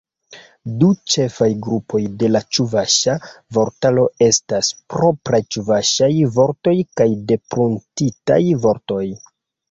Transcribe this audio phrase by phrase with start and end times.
[0.81, 3.13] Du ĉefaj grupoj de la ĉuvaŝa
[3.57, 9.03] vortaro estas: propraj ĉuvaŝaj vortoj kaj depruntitaj vortoj.